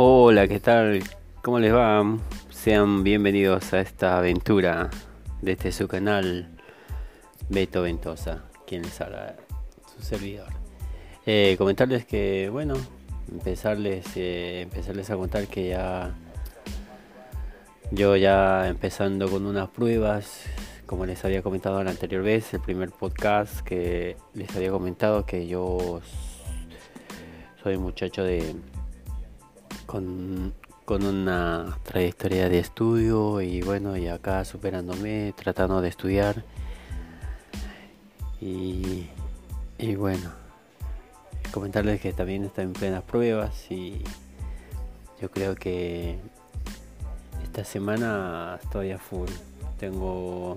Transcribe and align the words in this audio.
Hola, 0.00 0.46
¿qué 0.46 0.60
tal? 0.60 1.02
¿Cómo 1.42 1.58
les 1.58 1.74
va? 1.74 2.04
Sean 2.50 3.02
bienvenidos 3.02 3.72
a 3.72 3.80
esta 3.80 4.18
aventura 4.18 4.90
de 5.42 5.50
este 5.50 5.72
su 5.72 5.88
canal 5.88 6.56
Beto 7.48 7.82
Ventosa, 7.82 8.44
quien 8.64 8.82
les 8.82 9.00
habla, 9.00 9.34
su 9.92 10.00
servidor. 10.00 10.50
Eh, 11.26 11.56
comentarles 11.58 12.06
que, 12.06 12.48
bueno, 12.48 12.74
empezarles, 13.28 14.06
eh, 14.14 14.60
empezarles 14.60 15.10
a 15.10 15.16
contar 15.16 15.48
que 15.48 15.70
ya 15.70 16.14
yo 17.90 18.14
ya 18.14 18.68
empezando 18.68 19.28
con 19.28 19.46
unas 19.46 19.68
pruebas, 19.70 20.44
como 20.86 21.06
les 21.06 21.24
había 21.24 21.42
comentado 21.42 21.82
la 21.82 21.90
anterior 21.90 22.22
vez, 22.22 22.54
el 22.54 22.60
primer 22.60 22.92
podcast 22.92 23.62
que 23.62 24.16
les 24.32 24.54
había 24.54 24.70
comentado 24.70 25.26
que 25.26 25.48
yo 25.48 26.00
soy 27.64 27.76
muchacho 27.78 28.22
de 28.22 28.54
con, 29.88 30.52
una 30.86 31.78
trayectoria 31.82 32.48
de 32.48 32.58
estudio 32.58 33.40
y 33.40 33.62
bueno, 33.62 33.96
y 33.96 34.08
acá 34.08 34.44
superándome, 34.44 35.34
tratando 35.36 35.80
de 35.80 35.88
estudiar. 35.88 36.44
Y, 38.40 39.08
y 39.78 39.94
bueno, 39.96 40.30
comentarles 41.52 42.00
que 42.00 42.12
también 42.12 42.44
está 42.44 42.62
en 42.62 42.74
plenas 42.74 43.02
pruebas 43.02 43.70
y 43.70 44.02
yo 45.20 45.30
creo 45.30 45.54
que 45.56 46.18
esta 47.42 47.64
semana 47.64 48.58
estoy 48.62 48.92
a 48.92 48.98
full. 48.98 49.30
Tengo 49.78 50.54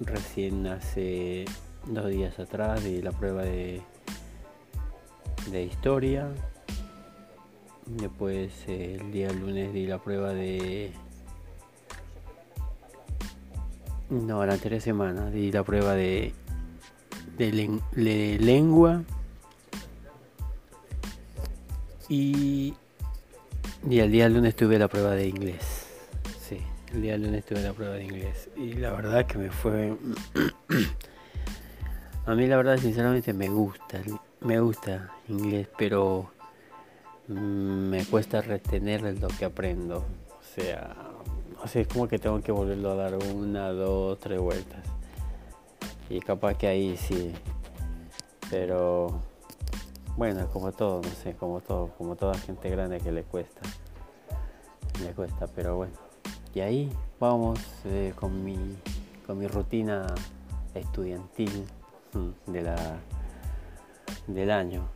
recién 0.00 0.66
hace 0.66 1.44
dos 1.86 2.08
días 2.08 2.38
atrás 2.38 2.82
la 2.84 3.12
prueba 3.12 3.42
de, 3.42 3.82
de 5.50 5.62
historia 5.64 6.28
Después 7.86 8.50
el 8.66 9.12
día 9.12 9.32
lunes 9.32 9.72
di 9.72 9.86
la 9.86 9.98
prueba 9.98 10.34
de... 10.34 10.92
No, 14.10 14.44
la 14.44 14.54
anterior 14.54 14.80
semana 14.80 15.30
di 15.30 15.52
la 15.52 15.62
prueba 15.62 15.94
de, 15.94 16.32
de, 17.38 18.38
lengua. 18.40 19.02
Y, 22.08 22.74
y 23.88 23.98
el 24.00 24.10
día 24.10 24.28
lunes 24.28 24.56
tuve 24.56 24.78
la 24.78 24.88
prueba 24.88 25.12
de 25.12 25.28
inglés. 25.28 25.86
Sí, 26.40 26.58
el 26.92 27.02
día 27.02 27.16
lunes 27.16 27.44
tuve 27.44 27.62
la 27.62 27.72
prueba 27.72 27.94
de 27.94 28.04
inglés. 28.04 28.48
Y 28.56 28.74
la 28.74 28.90
verdad 28.92 29.26
que 29.26 29.38
me 29.38 29.50
fue... 29.50 29.96
A 32.26 32.34
mí 32.34 32.48
la 32.48 32.56
verdad 32.56 32.76
sinceramente 32.78 33.32
me 33.32 33.48
gusta, 33.48 34.02
me 34.40 34.58
gusta 34.58 35.12
inglés, 35.28 35.68
pero 35.78 36.32
me 37.28 38.04
cuesta 38.04 38.40
retener 38.40 39.02
lo 39.20 39.28
que 39.28 39.44
aprendo. 39.44 39.98
O 39.98 40.54
sea, 40.54 40.94
o 41.62 41.68
sea, 41.68 41.82
es 41.82 41.88
como 41.88 42.08
que 42.08 42.18
tengo 42.18 42.40
que 42.40 42.52
volverlo 42.52 42.92
a 42.92 42.94
dar 42.94 43.14
una, 43.14 43.70
dos, 43.70 44.18
tres 44.20 44.40
vueltas. 44.40 44.84
Y 46.08 46.20
capaz 46.20 46.54
que 46.54 46.66
ahí 46.68 46.96
sí. 46.96 47.32
Pero 48.50 49.20
bueno, 50.16 50.48
como 50.52 50.72
todo, 50.72 51.02
no 51.02 51.10
sé, 51.10 51.34
como 51.34 51.60
todo, 51.60 51.88
como 51.98 52.16
toda 52.16 52.34
gente 52.38 52.70
grande 52.70 53.00
que 53.00 53.12
le 53.12 53.22
cuesta. 53.24 53.60
Le 55.02 55.12
cuesta, 55.12 55.46
pero 55.48 55.76
bueno. 55.76 55.94
Y 56.54 56.60
ahí 56.60 56.92
vamos 57.20 57.58
eh, 57.84 58.12
con 58.14 58.44
mi 58.44 58.56
con 59.26 59.38
mi 59.38 59.48
rutina 59.48 60.06
estudiantil 60.74 61.66
mm, 62.12 62.52
de 62.52 62.62
la 62.62 62.76
del 64.28 64.50
año. 64.50 64.88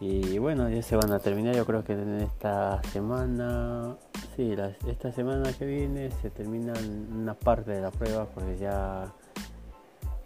Y 0.00 0.38
bueno, 0.38 0.70
ya 0.70 0.82
se 0.82 0.96
van 0.96 1.12
a 1.12 1.18
terminar, 1.18 1.54
yo 1.54 1.66
creo 1.66 1.84
que 1.84 1.92
en 1.92 2.22
esta 2.22 2.82
semana, 2.84 3.96
sí, 4.34 4.56
esta 4.88 5.12
semana 5.12 5.52
que 5.52 5.66
viene 5.66 6.10
se 6.22 6.30
termina 6.30 6.72
una 7.12 7.34
parte 7.34 7.72
de 7.72 7.82
la 7.82 7.90
prueba 7.90 8.24
porque 8.24 8.56
ya 8.56 9.12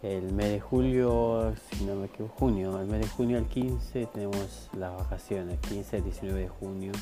el 0.01 0.31
mes 0.31 0.49
de 0.49 0.59
julio, 0.61 1.53
si 1.71 1.83
no 1.83 1.95
me 1.95 2.05
equivoco, 2.05 2.35
junio, 2.39 2.79
el 2.79 2.87
mes 2.87 3.01
de 3.01 3.07
junio 3.07 3.37
al 3.37 3.47
15 3.47 4.05
tenemos 4.13 4.69
las 4.77 4.95
vacaciones, 4.95 5.59
15 5.59 5.97
al 5.97 6.03
19 6.05 6.39
de 6.39 6.47
junio, 6.47 6.93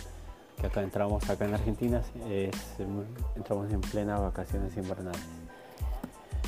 que 0.60 0.66
acá 0.66 0.82
entramos, 0.82 1.30
acá 1.30 1.46
en 1.46 1.54
Argentina 1.54 2.02
entramos 3.36 3.72
en 3.72 3.82
plenas 3.82 4.20
vacaciones 4.20 4.76
invernales. 4.78 5.22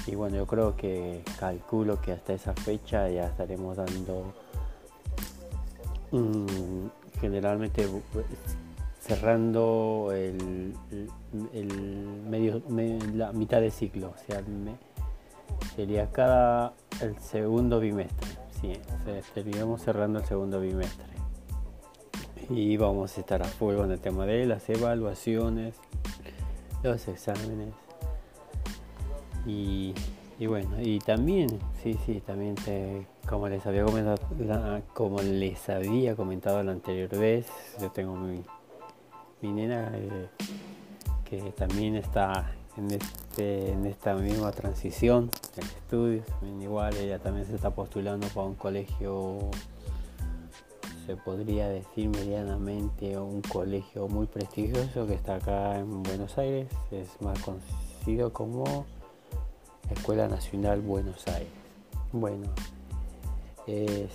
Y 0.07 0.15
bueno, 0.15 0.37
yo 0.37 0.47
creo 0.47 0.75
que 0.75 1.23
calculo 1.39 2.01
que 2.01 2.13
hasta 2.13 2.33
esa 2.33 2.53
fecha 2.53 3.09
ya 3.09 3.27
estaremos 3.27 3.77
dando 3.77 4.33
Mm, 6.11 6.87
generalmente 7.19 7.87
cerrando 8.99 10.11
el, 10.13 10.73
medio, 12.27 12.61
la 13.13 13.31
mitad 13.31 13.61
de 13.61 13.71
ciclo, 13.71 14.13
o 14.15 14.17
sea, 14.25 14.41
sería 15.75 16.11
cada 16.11 16.73
el 17.01 17.17
segundo 17.19 17.79
bimestre, 17.79 18.29
sí, 18.61 18.73
estaríamos 19.07 19.81
cerrando 19.81 20.19
el 20.19 20.25
segundo 20.25 20.59
bimestre. 20.59 21.05
Y 22.49 22.77
vamos 22.77 23.17
a 23.17 23.21
estar 23.21 23.41
a 23.41 23.45
fuego 23.45 23.85
en 23.85 23.91
el 23.91 23.99
tema 23.99 24.25
de 24.25 24.45
las 24.45 24.69
evaluaciones, 24.69 25.75
los 26.83 27.07
exámenes 27.07 27.73
y 29.45 29.93
y 30.37 30.47
bueno, 30.47 30.81
y 30.81 30.99
también, 30.99 31.59
sí, 31.81 31.97
sí, 32.05 32.21
también 32.25 32.55
como 33.27 33.47
les 33.47 33.65
había 33.65 33.85
comentado, 33.85 34.17
como 34.93 35.21
les 35.21 35.69
había 35.69 36.15
comentado 36.15 36.61
la 36.61 36.73
anterior 36.73 37.09
vez, 37.17 37.47
yo 37.79 37.89
tengo 37.91 38.15
mi, 38.15 38.43
mi 39.41 39.53
nena 39.53 39.91
eh, 39.93 40.27
que 41.29 41.39
también 41.51 41.95
está 41.95 42.51
en, 42.75 42.91
este, 42.91 43.71
en 43.71 43.85
esta 43.85 44.15
misma 44.15 44.51
transición 44.51 45.31
de 45.55 45.61
estudios, 45.61 46.25
igual 46.61 46.95
ella 46.97 47.19
también 47.19 47.45
se 47.47 47.55
está 47.55 47.69
postulando 47.69 48.27
para 48.27 48.47
un 48.47 48.55
colegio, 48.55 49.39
se 51.05 51.15
podría 51.15 51.69
decir 51.69 52.09
medianamente 52.09 53.17
un 53.17 53.41
colegio 53.41 54.09
muy 54.09 54.27
prestigioso 54.27 55.07
que 55.07 55.13
está 55.13 55.35
acá 55.35 55.79
en 55.79 56.03
Buenos 56.03 56.37
Aires, 56.37 56.67
es 56.91 57.21
más 57.21 57.39
conocido 57.39 58.33
como 58.33 58.85
Escuela 59.89 60.27
Nacional 60.27 60.81
Buenos 60.81 61.27
Aires. 61.27 61.49
Bueno, 62.11 62.47
es, 63.67 64.11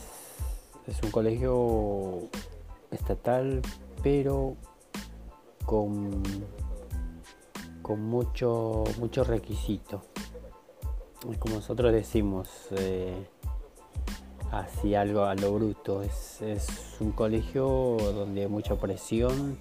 un 1.03 1.11
colegio 1.11 2.29
estatal, 2.91 3.63
pero 4.03 4.57
con, 5.65 6.23
con 7.83 8.03
mucho, 8.03 8.85
requisito. 9.27 10.03
Como 11.39 11.57
nosotros 11.57 11.93
decimos, 11.93 12.49
eh, 12.71 13.27
así 14.51 14.95
algo 14.95 15.25
a 15.25 15.35
lo 15.35 15.53
bruto. 15.55 16.03
Es, 16.03 16.41
es 16.43 16.97
un 17.01 17.13
colegio 17.13 17.97
donde 17.99 18.43
hay 18.43 18.49
mucha 18.49 18.77
presión, 18.77 19.59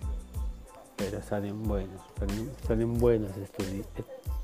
pero 0.99 1.21
salen 1.23 1.63
buenos, 1.63 2.01
salen 2.67 2.99
buenos 2.99 3.35
estudios 3.37 3.87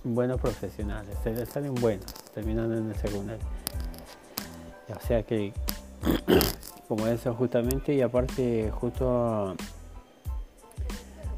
buenos 0.06 0.40
profesionales, 0.40 1.18
salen 1.52 1.74
buenos, 1.76 2.06
terminando 2.34 2.78
en 2.78 2.90
el 2.90 2.96
secundario. 2.96 3.44
O 4.96 5.08
sea 5.08 5.24
que, 5.24 5.52
como 6.88 7.08
eso 7.08 7.34
justamente, 7.34 7.94
y 7.94 8.02
aparte 8.02 8.72
justo 8.72 9.56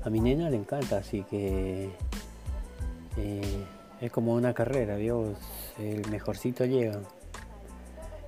a, 0.04 0.10
mi 0.10 0.20
nena 0.20 0.50
le 0.50 0.58
encanta, 0.58 0.98
así 0.98 1.24
que 1.24 1.90
eh, 3.18 3.66
es 4.02 4.12
como 4.12 4.34
una 4.34 4.54
carrera, 4.54 4.98
Dios, 4.98 5.38
el 5.80 6.08
mejorcito 6.10 6.66
llega. 6.66 7.00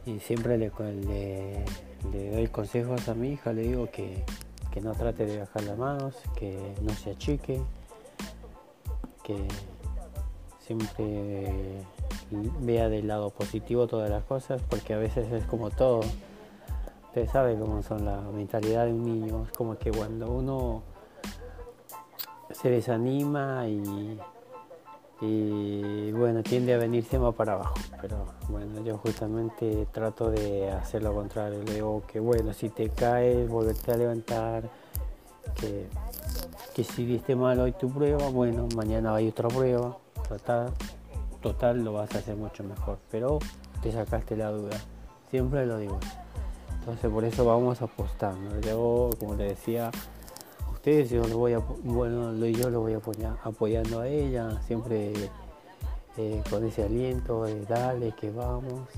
Y 0.05 0.19
siempre 0.19 0.57
le, 0.57 0.71
doy 2.11 2.47
consejos 2.47 3.07
a 3.09 3.13
mi 3.13 3.33
hija, 3.33 3.53
le 3.53 3.61
digo 3.63 3.89
que, 3.91 4.23
que 4.71 4.81
no 4.81 4.93
trate 4.93 5.25
de 5.25 5.39
bajar 5.39 5.63
las 5.63 5.77
manos, 5.77 6.15
que 6.35 6.75
no 6.81 6.93
se 6.93 7.11
achique, 7.11 7.61
que 9.23 9.47
siempre 10.59 11.83
vea 12.61 12.89
del 12.89 13.07
lado 13.07 13.31
positivo 13.31 13.87
todas 13.87 14.09
las 14.09 14.23
cosas, 14.23 14.61
porque 14.69 14.93
a 14.93 14.97
veces 14.97 15.31
es 15.31 15.45
como 15.45 15.69
todo. 15.69 16.01
Usted 17.07 17.27
sabe 17.27 17.57
cómo 17.57 17.81
son 17.81 18.05
la 18.05 18.21
mentalidad 18.21 18.85
de 18.85 18.93
un 18.93 19.03
niño, 19.03 19.45
es 19.45 19.57
como 19.57 19.77
que 19.77 19.91
cuando 19.91 20.31
uno 20.31 20.83
se 22.51 22.69
desanima 22.69 23.67
y, 23.67 24.19
y 25.21 26.11
bueno, 26.13 26.43
tiende 26.43 26.73
a 26.73 26.77
venirse 26.77 27.19
más 27.19 27.35
para 27.35 27.53
abajo. 27.53 27.75
Pero 28.01 28.25
bueno, 28.47 28.83
yo 28.83 28.97
justamente 28.97 29.87
trato 29.91 30.31
de 30.31 30.71
hacer 30.71 31.03
lo 31.03 31.13
contrario. 31.13 31.61
Le 31.63 31.75
digo 31.75 32.03
que 32.07 32.19
bueno, 32.19 32.53
si 32.53 32.69
te 32.69 32.89
caes, 32.89 33.49
volverte 33.49 33.91
a 33.91 33.97
levantar, 33.97 34.69
que, 35.59 35.87
que 36.73 36.83
si 36.83 37.05
viste 37.05 37.35
mal 37.35 37.59
hoy 37.59 37.73
tu 37.73 37.89
prueba, 37.89 38.29
bueno, 38.29 38.67
mañana 38.75 39.15
hay 39.15 39.27
otra 39.27 39.49
prueba 39.49 39.97
total, 40.27 40.71
total 41.41 41.83
lo 41.83 41.93
vas 41.93 42.13
a 42.15 42.19
hacer 42.19 42.35
mucho 42.35 42.63
mejor. 42.63 42.97
Pero 43.11 43.39
te 43.81 43.91
sacaste 43.91 44.37
la 44.37 44.51
duda. 44.51 44.77
Siempre 45.29 45.65
lo 45.65 45.77
digo. 45.77 45.99
Entonces 46.79 47.11
por 47.11 47.25
eso 47.25 47.43
vamos 47.43 47.81
apostando. 47.81 48.59
Yo, 48.61 49.09
como 49.19 49.35
le 49.35 49.45
decía 49.45 49.91
ustedes, 50.89 51.09
yo 51.11 51.27
lo 51.27 51.37
voy 51.37 51.53
a, 51.53 51.59
bueno, 51.83 52.33
yo 52.47 52.69
lo 52.69 52.81
voy 52.81 52.97
apoyando 53.43 53.99
a 53.99 54.07
ella, 54.07 54.59
siempre 54.65 55.13
eh, 56.17 56.43
con 56.49 56.65
ese 56.65 56.83
aliento 56.83 57.43
de 57.43 57.63
dale 57.65 58.13
que 58.13 58.31
vamos, 58.31 58.89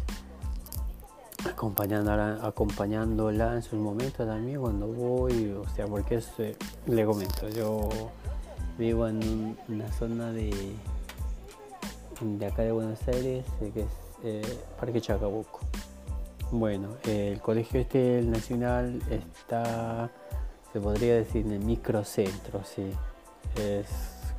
acompañándola, 1.50 2.40
acompañándola 2.42 3.56
en 3.56 3.62
sus 3.62 3.80
momentos 3.80 4.26
también 4.26 4.62
cuando 4.62 4.88
voy, 4.88 5.52
o 5.52 5.68
sea, 5.76 5.86
porque 5.88 6.22
eh, 6.38 6.56
le 6.88 7.06
comento, 7.06 7.50
yo 7.50 7.90
vivo 8.78 9.08
en 9.08 9.58
una 9.68 9.92
zona 9.92 10.32
de, 10.32 10.74
de 12.22 12.46
acá 12.46 12.62
de 12.62 12.72
Buenos 12.72 13.06
Aires, 13.08 13.46
que 13.60 13.86
es 14.24 14.58
Parque 14.80 15.02
Chacabuco. 15.02 15.60
Bueno, 16.52 16.90
el 17.04 17.40
colegio 17.42 17.80
este, 17.80 18.22
nacional, 18.24 19.02
está, 19.10 20.10
se 20.72 20.80
podría 20.80 21.16
decir, 21.16 21.46
en 21.46 21.54
el 21.54 21.60
microcentro, 21.60 22.64
sí. 22.64 22.92
Es 23.56 23.88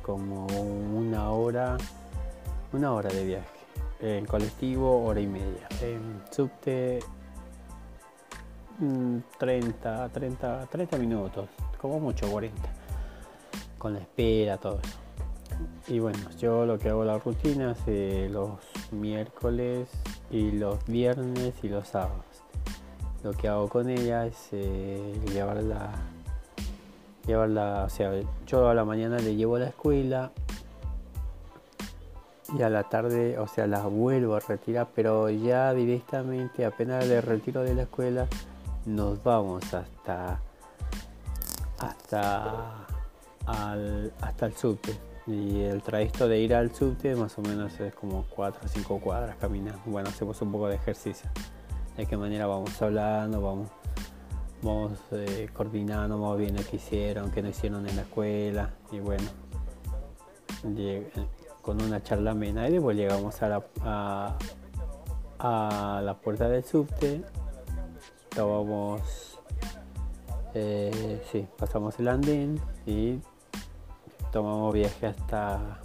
como 0.01 0.47
una 0.47 1.29
hora, 1.31 1.77
una 2.71 2.93
hora 2.93 3.09
de 3.09 3.25
viaje. 3.25 3.47
En 3.99 4.25
colectivo, 4.25 5.03
hora 5.05 5.19
y 5.19 5.27
media. 5.27 5.67
En 5.81 6.21
subte, 6.31 6.99
30, 9.37 10.09
30, 10.09 10.65
30 10.67 10.97
minutos, 10.97 11.49
como 11.79 11.99
mucho, 11.99 12.29
40. 12.29 12.61
Con 13.77 13.93
la 13.93 13.99
espera, 13.99 14.57
todo 14.57 14.79
eso. 14.83 15.03
Y 15.87 15.99
bueno, 15.99 16.19
yo 16.39 16.65
lo 16.65 16.79
que 16.79 16.89
hago 16.89 17.03
la 17.03 17.17
rutina 17.17 17.71
es 17.71 17.77
eh, 17.87 18.29
los 18.31 18.59
miércoles 18.91 19.89
y 20.31 20.51
los 20.51 20.83
viernes 20.85 21.53
y 21.61 21.69
los 21.69 21.87
sábados. 21.89 22.25
Lo 23.23 23.31
que 23.33 23.47
hago 23.47 23.69
con 23.69 23.89
ella 23.89 24.25
es 24.25 24.49
eh, 24.51 25.19
llevarla, 25.31 25.91
llevarla, 27.25 27.83
o 27.85 27.89
sea, 27.89 28.11
yo 28.45 28.69
a 28.69 28.73
la 28.73 28.85
mañana 28.85 29.17
le 29.17 29.35
llevo 29.35 29.55
a 29.55 29.59
la 29.59 29.67
escuela 29.67 30.31
y 32.57 32.61
a 32.61 32.69
la 32.69 32.83
tarde, 32.83 33.39
o 33.39 33.47
sea, 33.47 33.67
la 33.67 33.81
vuelvo 33.83 34.35
a 34.35 34.39
retirar, 34.39 34.87
pero 34.93 35.29
ya 35.29 35.73
directamente, 35.73 36.65
apenas 36.65 37.07
le 37.07 37.21
retiro 37.21 37.63
de 37.63 37.73
la 37.73 37.83
escuela, 37.83 38.27
nos 38.85 39.23
vamos 39.23 39.73
hasta 39.73 40.39
hasta 41.79 42.85
al, 43.45 44.13
hasta 44.21 44.45
el 44.45 44.55
subte 44.55 44.97
y 45.25 45.61
el 45.61 45.81
trayecto 45.81 46.27
de 46.27 46.39
ir 46.39 46.53
al 46.53 46.73
subte 46.73 47.15
más 47.15 47.37
o 47.37 47.41
menos 47.41 47.79
es 47.79 47.93
como 47.93 48.25
4 48.35 48.61
o 48.63 48.67
5 48.67 48.99
cuadras 48.99 49.35
caminando. 49.37 49.81
Bueno, 49.85 50.09
hacemos 50.09 50.41
un 50.41 50.51
poco 50.51 50.67
de 50.67 50.75
ejercicio. 50.75 51.29
De 51.95 52.05
qué 52.05 52.17
manera 52.17 52.47
vamos 52.47 52.81
hablando, 52.81 53.41
vamos, 53.41 53.69
vamos 54.63 54.93
eh, 55.11 55.49
coordinando, 55.53 56.19
vamos 56.19 56.37
viendo 56.37 56.63
qué 56.69 56.77
hicieron, 56.77 57.29
qué 57.31 57.41
no 57.41 57.49
hicieron 57.49 57.87
en 57.87 57.95
la 57.97 58.01
escuela. 58.03 58.73
Y 58.91 58.99
bueno, 58.99 59.25
con 61.61 61.81
una 61.81 62.01
charla 62.01 62.31
amena. 62.31 62.67
Y 62.67 62.73
después 62.73 62.95
llegamos 62.95 63.41
a 63.41 63.49
la, 63.49 64.37
a, 65.39 66.15
puerta 66.23 66.47
del 66.47 66.63
subte. 66.63 67.21
Tomamos, 68.29 69.39
eh, 70.53 71.21
sí, 71.31 71.45
pasamos 71.57 71.99
el 71.99 72.07
andén 72.07 72.59
y 72.85 73.19
tomamos 74.31 74.73
viaje 74.73 75.07
hasta 75.07 75.79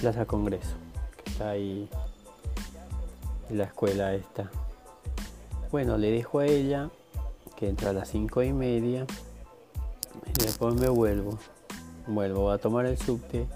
Plaza 0.00 0.26
Congreso, 0.26 0.76
que 1.16 1.30
está 1.30 1.50
ahí 1.50 1.88
la 3.48 3.64
escuela 3.64 4.14
esta. 4.14 4.50
Bueno, 5.70 5.96
le 5.96 6.10
dejo 6.10 6.40
a 6.40 6.46
ella 6.46 6.90
que 7.64 7.70
entra 7.70 7.90
a 7.90 7.92
las 7.94 8.08
cinco 8.08 8.42
y 8.42 8.52
media 8.52 9.06
y 10.26 10.42
después 10.42 10.74
me 10.74 10.88
vuelvo. 10.88 11.38
Vuelvo 12.06 12.50
a 12.50 12.58
tomar 12.58 12.84
el 12.84 12.98
subte 12.98 13.46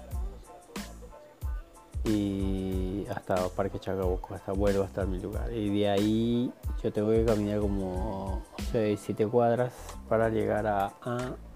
y 2.05 3.05
hasta 3.07 3.49
Parque 3.49 3.79
Chacabuco, 3.79 4.33
hasta 4.33 4.51
vuelvo 4.51 4.81
hasta 4.81 5.05
mi 5.05 5.19
lugar. 5.19 5.53
Y 5.53 5.69
de 5.79 5.89
ahí 5.89 6.51
yo 6.81 6.91
tengo 6.91 7.11
que 7.11 7.23
caminar 7.23 7.59
como 7.59 8.41
6, 8.71 8.99
7 8.99 9.27
cuadras 9.27 9.73
para 10.07 10.29
llegar 10.29 10.65
a, 10.65 10.91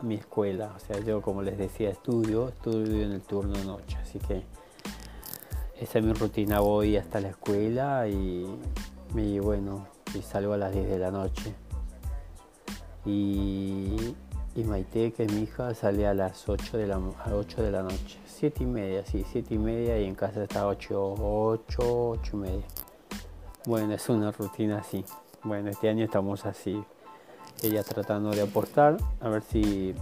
mi 0.04 0.14
escuela. 0.14 0.74
O 0.76 0.80
sea, 0.80 1.00
yo 1.00 1.24
como 1.24 1.42
les 1.42 1.58
decía, 1.58 1.90
estudio, 1.90 2.50
estudio 2.50 3.02
en 3.04 3.14
el 3.14 3.22
turno 3.22 3.58
de 3.58 3.66
noche. 3.66 3.98
Así 4.00 4.20
que 4.20 4.44
esa 5.80 5.98
es 5.98 6.06
mi 6.06 6.14
rutina. 6.14 6.60
Voy 6.60 6.98
hasta 6.98 7.20
la 7.20 7.30
escuela 7.30 8.08
y, 8.08 8.46
bueno, 9.40 9.88
y 10.14 10.22
salgo 10.22 10.54
a 10.54 10.58
las 10.58 10.72
10 10.72 10.88
de 10.88 11.00
la 11.00 11.10
noche. 11.10 11.56
Y, 13.06 14.16
Maite, 14.56 15.12
que 15.12 15.24
es 15.24 15.32
mi 15.34 15.42
hija, 15.42 15.74
sale 15.74 16.08
a 16.08 16.14
las 16.14 16.48
8 16.48 16.78
de 16.78 16.88
la, 16.88 16.96
a 16.96 17.34
8 17.34 17.64
de 17.64 17.72
la 17.72 17.84
noche. 17.84 18.20
7 18.26 18.64
y 18.64 18.66
media, 18.66 19.06
sí, 19.06 19.26
7 19.32 19.54
y 19.54 19.58
media 19.58 20.00
y 20.00 20.06
en 20.06 20.16
casa 20.16 20.44
está 20.44 20.68
8, 20.68 21.16
8, 21.20 22.10
8 22.10 22.32
y 22.34 22.36
media. 22.38 22.66
Bueno, 23.66 23.94
es 23.94 24.10
una 24.10 24.32
rutina 24.32 24.80
así. 24.80 25.04
Bueno, 25.44 25.70
este 25.70 25.90
año 25.90 26.06
estamos 26.06 26.46
así. 26.46 26.84
Ella 27.62 27.84
tratando 27.84 28.32
de 28.32 28.42
aportar, 28.42 28.98
a 29.22 29.30
ver 29.30 29.44
si, 29.44 29.96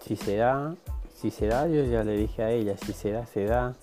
si 0.00 0.16
se 0.16 0.36
da. 0.36 0.74
Si 1.14 1.30
se 1.30 1.46
da, 1.48 1.66
yo 1.66 1.84
ya 1.84 2.02
le 2.02 2.16
dije 2.16 2.42
a 2.42 2.50
ella, 2.50 2.76
si 2.76 2.92
se 2.92 3.12
da, 3.12 3.26
se 3.26 3.44
da. 3.44 3.74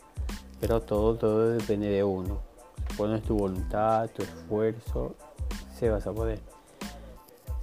Pero 0.59 0.81
todo, 0.81 1.15
todo 1.15 1.49
depende 1.49 1.87
de 1.87 2.03
uno. 2.03 2.39
Pones 2.97 3.23
tu 3.23 3.37
voluntad, 3.37 4.09
tu 4.09 4.23
esfuerzo, 4.23 5.15
se 5.77 5.89
vas 5.89 6.07
a 6.07 6.13
poder. 6.13 6.39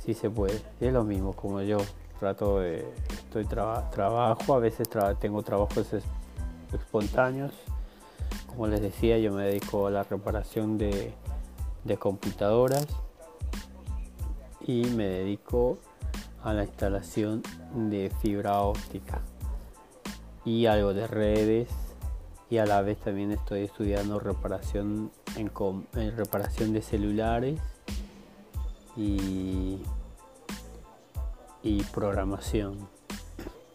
Si 0.05 0.15
se 0.15 0.29
puede. 0.31 0.61
es 0.81 0.93
lo 0.93 1.05
mismo 1.05 1.33
como 1.33 1.63
yo. 1.63 1.79
Trato 2.21 2.61
de. 2.61 2.87
Estoy 3.11 3.45
trabajo, 3.47 4.55
a 4.55 4.59
veces 4.59 4.89
tengo 5.21 5.43
trabajos 5.43 5.89
espontáneos. 6.73 7.53
Como 8.47 8.67
les 8.69 8.81
decía, 8.81 9.19
yo 9.19 9.33
me 9.33 9.45
dedico 9.45 9.87
a 9.87 9.91
la 9.91 10.05
reparación 10.05 10.79
de, 10.79 11.15
computadoras 11.99 12.87
y 14.61 14.85
me 14.87 15.07
dedico 15.07 15.79
a 16.43 16.53
la 16.53 16.65
instalación 16.65 17.43
de 17.75 18.11
fibra 18.21 18.61
óptica 18.61 19.23
y 20.45 20.67
algo 20.67 20.95
de 20.95 21.07
redes 21.07 21.69
y 22.51 22.59
a 22.59 22.67
la 22.67 22.83
vez 22.83 22.99
también 22.99 23.33
estoy 23.33 23.63
estudiando 23.63 24.21
reparación 24.21 25.11
en, 25.37 25.51
reparación 26.17 26.73
de 26.73 26.83
celulares 26.83 27.61
y, 28.97 29.79
y 31.65 31.83
programación. 31.83 32.77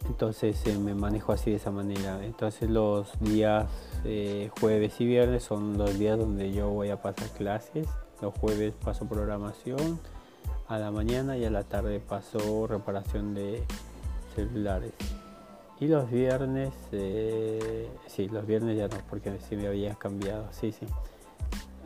Entonces 0.07 0.65
eh, 0.65 0.77
me 0.77 0.93
manejo 0.93 1.33
así 1.33 1.49
de 1.49 1.57
esa 1.57 1.71
manera. 1.71 2.23
Entonces 2.23 2.69
los 2.69 3.19
días 3.19 3.67
eh, 4.05 4.49
jueves 4.59 4.99
y 5.01 5.05
viernes 5.05 5.43
son 5.43 5.77
los 5.77 5.97
días 5.97 6.17
donde 6.17 6.53
yo 6.53 6.69
voy 6.69 6.89
a 6.89 7.01
pasar 7.01 7.27
clases. 7.29 7.87
Los 8.21 8.33
jueves 8.37 8.73
paso 8.83 9.05
programación 9.05 9.99
a 10.67 10.77
la 10.77 10.91
mañana 10.91 11.35
y 11.35 11.45
a 11.45 11.49
la 11.49 11.63
tarde 11.63 11.99
paso 11.99 12.67
reparación 12.67 13.33
de 13.33 13.63
celulares. 14.35 14.93
Y 15.79 15.87
los 15.87 16.09
viernes 16.11 16.73
eh, 16.91 17.89
sí 18.07 18.27
los 18.29 18.45
viernes 18.45 18.77
ya 18.77 18.87
no 18.87 18.97
porque 19.09 19.37
sí 19.47 19.55
me 19.55 19.67
había 19.67 19.95
cambiado 19.95 20.47
sí 20.51 20.71
sí. 20.71 20.85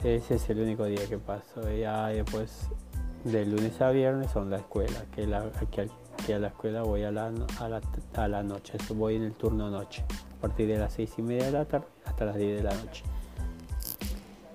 Ese 0.04 0.36
es 0.36 0.50
el 0.50 0.60
único 0.60 0.84
día 0.86 1.08
que 1.08 1.18
paso. 1.18 1.62
Ya 1.72 2.08
después 2.08 2.68
de 3.24 3.46
lunes 3.46 3.80
a 3.82 3.90
viernes 3.92 4.32
son 4.32 4.50
la 4.50 4.58
escuela 4.58 5.06
que, 5.16 5.26
la, 5.26 5.50
que, 5.72 6.34
a 6.34 6.40
la 6.40 6.48
escuela 6.48 6.84
voy 6.84 7.04
a 7.04 7.12
la, 7.12 7.32
a 7.60 7.70
la, 7.70 7.82
a 8.16 8.28
la 8.28 8.44
noche 8.44 8.78
voy 8.96 9.16
en 9.16 9.24
el 9.24 9.34
turno 9.34 9.70
noche 9.70 10.04
a 10.38 10.42
partir 10.42 10.68
de 10.68 10.78
las 10.78 10.94
seis 10.94 11.14
y 11.18 11.22
media 11.22 11.46
de 11.46 11.52
la 11.52 11.66
tarde 11.66 11.88
hasta 12.06 12.26
las 12.26 12.36
10 12.36 12.58
de 12.58 12.64
la 12.64 12.76
noche 12.76 13.04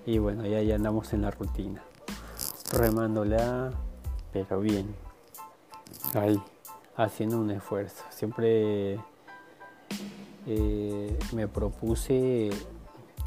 y 0.05 0.17
bueno 0.17 0.45
ya, 0.45 0.61
ya 0.61 0.75
andamos 0.75 1.11
en 1.13 1.23
la 1.23 1.31
rutina 1.31 1.81
remándola 2.71 3.71
pero 4.31 4.59
bien, 4.59 4.95
ahí, 6.13 6.39
haciendo 6.95 7.39
un 7.39 7.51
esfuerzo. 7.51 8.03
Siempre 8.09 8.99
eh, 10.45 11.19
me 11.33 11.47
propuse 11.47 12.49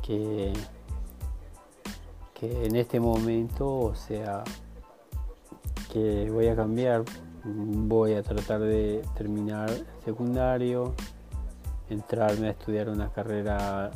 que, 0.03 0.53
que 2.35 2.67
en 2.67 2.77
este 2.77 3.01
momento, 3.01 3.69
o 3.69 3.95
sea, 3.95 4.45
que 5.93 6.31
voy 6.31 6.49
a 6.49 6.57
cambiar, 6.57 7.05
voy 7.45 8.15
a 8.15 8.23
tratar 8.23 8.61
de 8.61 9.03
terminar 9.15 9.71
secundario, 10.05 10.95
entrarme 11.91 12.49
a 12.49 12.51
estudiar 12.53 12.89
una 12.89 13.13
carrera, 13.13 13.91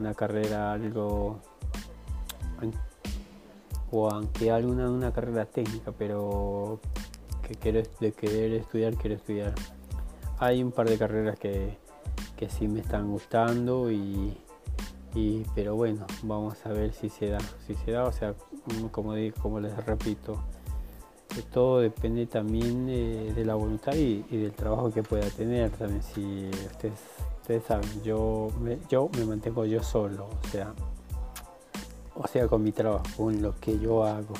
una 0.00 0.12
carrera 0.14 0.72
algo 0.72 1.38
o 3.92 4.10
aunque 4.10 4.50
alguna 4.50 4.90
una 4.90 5.12
carrera 5.12 5.44
técnica, 5.44 5.92
pero 5.96 6.80
que 7.46 7.54
quiero 7.54 7.80
de 8.00 8.12
querer 8.12 8.52
estudiar, 8.54 8.96
quiero 8.96 9.14
estudiar. 9.14 9.54
Hay 10.38 10.62
un 10.62 10.72
par 10.72 10.88
de 10.88 10.98
carreras 10.98 11.38
que, 11.38 11.78
que 12.36 12.48
sí 12.48 12.66
me 12.66 12.80
están 12.80 13.08
gustando 13.10 13.90
y, 13.92 14.36
pero 15.54 15.76
bueno, 15.76 16.06
vamos 16.24 16.66
a 16.66 16.70
ver 16.70 16.92
si 16.92 17.08
se 17.08 17.28
da. 17.28 17.38
Si 17.66 17.74
se 17.74 17.92
da, 17.92 18.04
o 18.04 18.12
sea, 18.12 18.34
como, 18.90 19.14
digo, 19.14 19.40
como 19.40 19.60
les 19.60 19.74
repito, 19.86 20.42
todo 21.42 21.80
depende 21.80 22.26
también 22.26 22.86
de, 22.86 23.44
la 23.44 23.54
voluntad 23.54 23.94
y, 23.94 24.22
del 24.22 24.52
trabajo 24.52 24.92
que 24.92 25.02
pueda 25.02 25.28
tener. 25.30 25.70
También 25.70 26.02
si 26.02 26.48
ustedes, 26.66 26.98
ustedes 27.42 27.64
saben, 27.64 28.02
yo 28.02 28.48
me, 28.60 28.78
yo 28.88 29.08
me 29.16 29.24
mantengo 29.24 29.64
yo 29.64 29.82
solo, 29.82 30.26
o 30.26 30.48
sea, 30.48 30.74
o 32.14 32.26
sea, 32.26 32.48
con 32.48 32.62
mi 32.62 32.72
trabajo, 32.72 33.04
con 33.16 33.42
lo 33.42 33.54
que 33.60 33.78
yo 33.78 34.04
hago, 34.04 34.34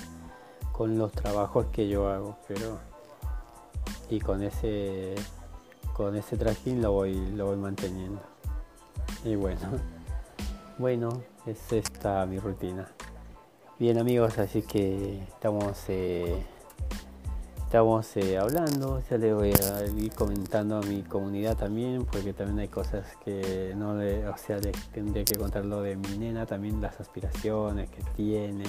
con 0.73 0.99
los 0.99 1.13
trabajos 1.13 1.67
que 1.67 1.89
yo 1.89 2.09
hago, 2.09 2.37
pero 2.49 2.79
y 4.09 4.21
con 4.21 4.43
ese 4.43 5.15
con 5.93 6.15
ese 6.17 6.37
trajín 6.37 6.83
lo 6.83 6.93
voy 6.93 7.15
lo 7.33 7.47
voy 7.47 7.57
manteniendo. 7.57 8.21
Y 9.25 9.35
bueno, 9.35 9.61
bueno, 10.79 11.23
es 11.47 11.73
esta 11.73 12.25
mi 12.27 12.39
rutina. 12.39 12.89
Bien 13.79 13.99
amigos, 13.99 14.39
así 14.39 14.63
que 14.63 15.23
estamos 15.25 15.85
eh, 15.89 16.43
estamos 17.67 18.17
eh, 18.17 18.39
hablando, 18.39 19.03
ya 19.11 19.19
le 19.19 19.35
voy 19.35 19.51
a 19.53 19.85
ir 19.85 20.13
comentando 20.15 20.77
a 20.77 20.81
mi 20.83 21.03
comunidad 21.03 21.57
también, 21.57 22.05
porque 22.05 22.33
también 22.33 22.61
hay 22.61 22.69
cosas 22.69 23.05
que 23.25 23.75
no 23.77 23.97
le, 23.97 24.29
o 24.29 24.37
sea, 24.37 24.59
le 24.59 24.71
tendré 24.95 25.25
que 25.25 25.35
contarlo 25.37 25.83
de 25.83 25.97
mi 25.97 26.17
nena, 26.17 26.47
también 26.47 26.81
las 26.81 27.01
aspiraciones 27.01 27.91
que 27.91 28.05
tiene. 28.17 28.65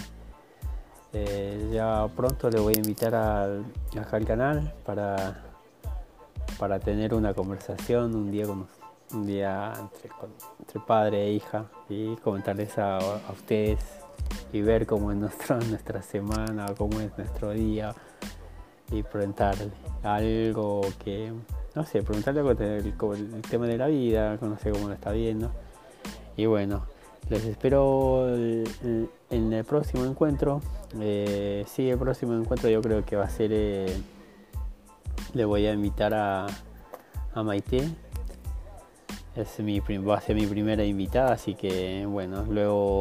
Eh, 1.13 1.70
ya 1.72 2.08
pronto 2.16 2.50
le 2.50 2.60
voy 2.60 2.74
a 2.75 2.80
invitar 2.80 3.13
al, 3.13 3.66
al 4.12 4.25
canal 4.25 4.74
para, 4.84 5.44
para 6.58 6.80
tener 6.80 7.13
una 7.13 7.36
conversación 7.36 8.16
un 8.16 8.32
día 8.32 8.46
un 8.48 9.25
día 9.25 9.74
entre, 9.80 10.80
padre 10.86 11.27
e 11.27 11.34
hija 11.34 11.66
y 11.88 12.16
comentarles 12.18 12.77
a, 12.80 12.98
a 12.98 13.32
ustedes 13.32 13.80
y 14.51 14.62
ver 14.62 14.88
cómo 14.88 15.12
es 15.12 15.18
nuestra, 15.18 15.60
nuestra 15.70 16.01
semana, 16.01 16.66
cómo 16.75 17.00
es 17.00 17.16
nuestro 17.16 17.51
día 17.51 17.94
y 18.91 19.03
preguntarle 19.03 19.72
algo 20.03 20.82
que, 21.03 21.32
no 21.75 21.86
sé, 21.86 22.01
preguntarle 22.03 22.41
algo 22.41 22.51
el, 23.13 23.41
tema 23.50 23.67
de 23.67 23.77
la 23.77 23.88
vida, 23.88 24.38
no 24.41 24.58
sé 24.58 24.72
cómo 24.72 24.88
lo 24.88 24.94
está 24.94 25.12
viendo. 25.12 25.51
Y 26.36 26.46
bueno, 26.46 26.86
les 27.29 27.46
espero 27.46 28.27
en 28.36 29.53
el 29.53 29.65
próximo 29.65 30.06
encuentro. 30.06 30.62
Eh, 31.00 31.65
sí, 31.67 31.89
el 31.89 31.98
próximo 31.98 32.34
encuentro 32.34 32.70
yo 32.70 32.82
creo 32.82 33.03
que 33.06 33.15
va 33.15 33.25
a 33.25 33.29
ser, 33.29 33.51
eh, 33.53 33.98
le 35.34 35.46
voy 35.46 35.65
a 35.65 35.74
invitar 35.74 36.13
a, 36.13 36.48
a 37.34 37.44
Maite. 37.44 37.89
Es 39.36 39.60
mi, 39.60 39.79
va 39.79 40.17
a 40.17 40.22
ser 40.22 40.36
mi 40.36 40.48
primera 40.48 40.84
invitada, 40.84 41.34
así 41.34 41.53
que 41.53 42.06
bueno, 42.08 42.44
luego 42.50 43.00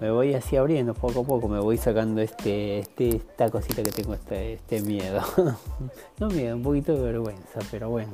me 0.00 0.10
voy 0.10 0.34
así 0.34 0.56
abriendo 0.56 0.94
poco 0.94 1.20
a 1.20 1.24
poco, 1.24 1.48
me 1.48 1.60
voy 1.60 1.76
sacando 1.76 2.20
este, 2.20 2.78
este, 2.80 3.16
esta 3.16 3.50
cosita 3.50 3.82
que 3.82 3.90
tengo, 3.90 4.14
este, 4.14 4.54
este 4.54 4.80
miedo. 4.82 5.20
no 6.18 6.28
miedo, 6.28 6.56
un 6.56 6.62
poquito 6.62 6.94
de 6.94 7.02
vergüenza, 7.02 7.60
pero 7.70 7.90
bueno. 7.90 8.12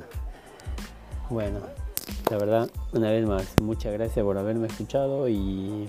Bueno, 1.29 1.59
la 2.29 2.37
verdad, 2.37 2.69
una 2.93 3.09
vez 3.09 3.25
más, 3.25 3.55
muchas 3.61 3.93
gracias 3.93 4.23
por 4.23 4.37
haberme 4.37 4.67
escuchado 4.67 5.27
y, 5.29 5.87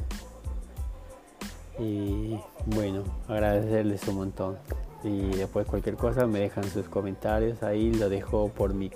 y 1.78 2.38
bueno, 2.66 3.02
agradecerles 3.28 4.06
un 4.08 4.16
montón. 4.16 4.58
Y 5.04 5.36
después 5.36 5.66
cualquier 5.66 5.96
cosa 5.96 6.26
me 6.26 6.38
dejan 6.38 6.64
sus 6.64 6.88
comentarios 6.88 7.62
ahí, 7.62 7.92
lo 7.92 8.08
dejo 8.08 8.48
por 8.48 8.72
mi 8.72 8.90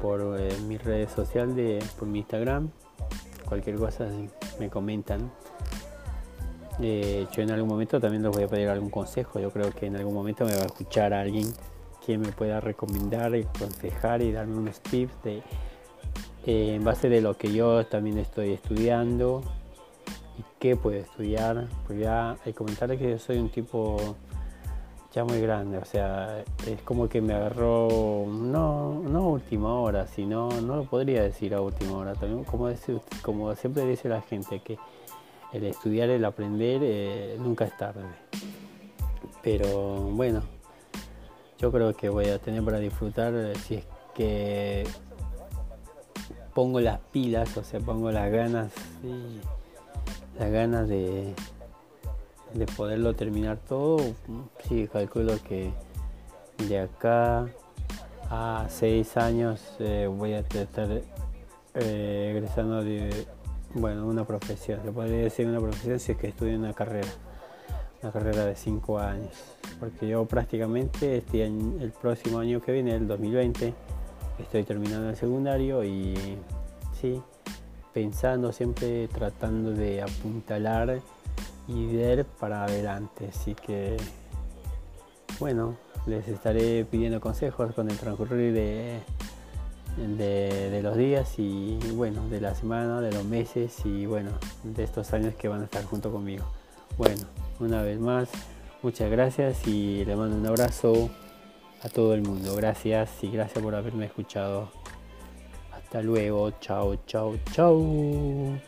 por 0.00 0.36
eh, 0.38 0.56
mi 0.66 0.78
red 0.78 1.08
social 1.08 1.54
de 1.54 1.82
por 1.98 2.08
mi 2.08 2.20
Instagram. 2.20 2.70
Cualquier 3.48 3.76
cosa 3.76 4.08
me 4.58 4.68
comentan 4.68 5.30
eh, 6.80 7.26
yo 7.32 7.42
en 7.42 7.50
algún 7.50 7.68
momento 7.68 8.00
también 8.00 8.22
les 8.22 8.30
voy 8.30 8.44
a 8.44 8.48
pedir 8.48 8.68
algún 8.68 8.90
consejo. 8.90 9.40
Yo 9.40 9.50
creo 9.50 9.70
que 9.72 9.86
en 9.86 9.96
algún 9.96 10.14
momento 10.14 10.44
me 10.44 10.52
va 10.52 10.62
a 10.62 10.66
escuchar 10.66 11.12
alguien 11.12 11.52
que 12.04 12.16
me 12.18 12.28
pueda 12.28 12.60
recomendar 12.60 13.34
y 13.34 13.42
aconsejar 13.42 14.22
y 14.22 14.32
darme 14.32 14.56
unos 14.56 14.80
tips 14.80 15.12
de, 15.24 15.42
eh, 16.46 16.74
en 16.76 16.84
base 16.84 17.08
de 17.08 17.20
lo 17.20 17.36
que 17.36 17.52
yo 17.52 17.84
también 17.86 18.18
estoy 18.18 18.52
estudiando 18.52 19.42
y 20.38 20.44
qué 20.60 20.76
puedo 20.76 20.98
estudiar. 20.98 21.66
Pues 21.86 21.98
ya 21.98 22.36
hay 22.44 22.52
comentarles 22.52 22.98
que 22.98 23.10
yo 23.10 23.18
soy 23.18 23.38
un 23.38 23.50
tipo 23.50 24.16
muy 25.24 25.40
grande, 25.40 25.78
o 25.78 25.84
sea, 25.84 26.44
es 26.66 26.82
como 26.82 27.08
que 27.08 27.20
me 27.20 27.34
agarró, 27.34 28.26
no, 28.28 29.00
no 29.00 29.28
última 29.28 29.74
hora, 29.74 30.06
sino, 30.06 30.48
no 30.60 30.76
lo 30.76 30.84
podría 30.84 31.22
decir 31.22 31.54
a 31.54 31.60
última 31.60 31.96
hora, 31.98 32.14
también 32.14 32.44
como, 32.44 32.68
decir, 32.68 33.00
como 33.22 33.54
siempre 33.54 33.86
dice 33.86 34.08
la 34.08 34.22
gente, 34.22 34.60
que 34.60 34.78
el 35.52 35.64
estudiar, 35.64 36.10
el 36.10 36.24
aprender, 36.24 36.80
eh, 36.82 37.36
nunca 37.38 37.64
es 37.64 37.76
tarde. 37.76 38.02
Pero 39.42 39.68
bueno, 40.12 40.42
yo 41.58 41.72
creo 41.72 41.94
que 41.94 42.08
voy 42.08 42.26
a 42.26 42.38
tener 42.38 42.62
para 42.62 42.78
disfrutar 42.78 43.32
eh, 43.34 43.54
si 43.56 43.76
es 43.76 43.84
que 44.14 44.86
pongo 46.54 46.80
las 46.80 46.98
pilas, 47.12 47.56
o 47.56 47.64
sea, 47.64 47.80
pongo 47.80 48.10
las 48.10 48.30
ganas 48.30 48.72
las 50.38 50.50
ganas 50.50 50.88
de, 50.88 51.34
de 52.54 52.66
poderlo 52.66 53.14
terminar 53.14 53.58
todo. 53.58 53.98
Sí, 54.68 54.88
calculo 54.88 55.34
que 55.46 55.72
de 56.68 56.80
acá 56.80 57.48
a 58.30 58.66
seis 58.68 59.16
años 59.16 59.60
eh, 59.78 60.08
voy 60.10 60.32
a 60.32 60.40
estar 60.40 60.88
egresando 61.74 62.82
de 62.82 63.26
bueno, 63.74 64.06
una 64.06 64.24
profesión, 64.24 64.80
se 64.82 64.90
podría 64.90 65.18
decir 65.18 65.46
una 65.46 65.60
profesión 65.60 66.00
si 66.00 66.12
es 66.12 66.18
que 66.18 66.28
estudio 66.28 66.58
una 66.58 66.72
carrera, 66.72 67.08
una 68.02 68.12
carrera 68.12 68.44
de 68.46 68.56
cinco 68.56 68.98
años, 68.98 69.32
porque 69.78 70.08
yo 70.08 70.24
prácticamente 70.24 71.18
este 71.18 71.44
el 71.44 71.92
próximo 72.00 72.38
año 72.38 72.60
que 72.60 72.72
viene, 72.72 72.94
el 72.94 73.06
2020, 73.06 73.74
estoy 74.38 74.64
terminando 74.64 75.10
el 75.10 75.16
secundario 75.16 75.84
y 75.84 76.16
sí, 77.00 77.20
pensando 77.92 78.52
siempre, 78.52 79.06
tratando 79.08 79.72
de 79.72 80.02
apuntalar 80.02 81.00
y 81.68 81.94
ver 81.94 82.24
para 82.24 82.64
adelante, 82.64 83.28
así 83.28 83.54
que 83.54 83.96
bueno, 85.38 85.76
les 86.06 86.26
estaré 86.26 86.84
pidiendo 86.84 87.20
consejos 87.20 87.72
con 87.74 87.88
el 87.90 87.96
transcurrir 87.96 88.52
de 88.52 89.00
de, 90.06 90.80
los 90.82 90.96
días 90.96 91.38
y 91.38 91.78
bueno, 91.94 92.28
de 92.28 92.40
la 92.40 92.54
semana, 92.54 93.00
de 93.00 93.12
los 93.12 93.24
meses 93.24 93.74
y 93.84 94.06
bueno, 94.06 94.30
de 94.62 94.84
estos 94.84 95.12
años 95.12 95.34
que 95.34 95.48
van 95.48 95.62
a 95.62 95.64
estar 95.64 95.84
junto 95.84 96.12
conmigo. 96.12 96.44
Bueno, 96.96 97.26
una 97.60 97.82
vez 97.82 97.98
más, 97.98 98.28
muchas 98.82 99.10
gracias 99.10 99.66
y 99.66 100.04
le 100.04 100.16
mando 100.16 100.36
un 100.36 100.46
abrazo 100.46 101.10
a 101.82 101.88
todo 101.88 102.14
el 102.14 102.22
mundo. 102.22 102.54
Gracias 102.56 103.10
y 103.22 103.30
gracias 103.30 103.62
por 103.62 103.74
haberme 103.74 104.06
escuchado. 104.06 104.70
Hasta 105.72 106.02
luego, 106.02 106.50
chao, 106.60 106.96
chao, 107.06 107.36
chao. 107.52 108.58